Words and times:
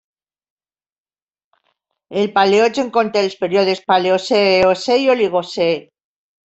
El 2.21 2.31
Paleogen 2.39 2.91
conté 2.99 3.25
els 3.29 3.39
períodes 3.45 3.87
Paleocè, 3.93 4.43
Eocè 4.67 5.01
i 5.07 5.11
Oligocè. 5.19 5.75